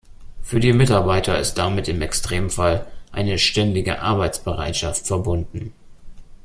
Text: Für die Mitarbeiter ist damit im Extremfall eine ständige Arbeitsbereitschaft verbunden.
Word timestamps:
Für 0.41 0.59
die 0.59 0.73
Mitarbeiter 0.73 1.37
ist 1.37 1.59
damit 1.59 1.87
im 1.87 2.01
Extremfall 2.01 2.87
eine 3.11 3.37
ständige 3.37 4.01
Arbeitsbereitschaft 4.01 5.05
verbunden. 5.05 5.73